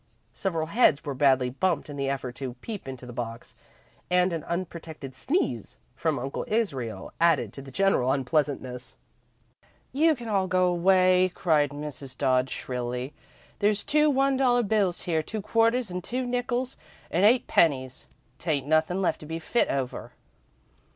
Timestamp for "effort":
2.09-2.33